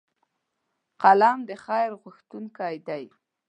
[1.01, 3.03] قلم د خیر غوښتونکی دی